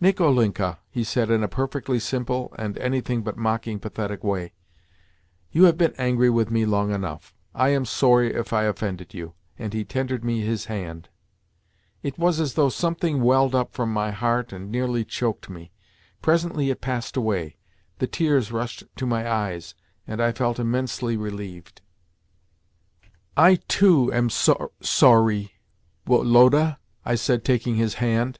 [0.00, 4.52] "Nicolinka," he said in a perfectly simple and anything but mock pathetic way,
[5.50, 7.34] "you have been angry with me long enough.
[7.56, 11.08] I am sorry if I offended you," and he tendered me his hand.
[12.04, 15.72] It was as though something welled up from my heart and nearly choked me.
[16.22, 17.56] Presently it passed away,
[17.98, 19.74] the tears rushed to my eyes,
[20.06, 21.82] and I felt immensely relieved.
[23.36, 24.70] "I too am so
[25.02, 25.50] rry,
[26.06, 28.38] Wo lo da," I said, taking his hand.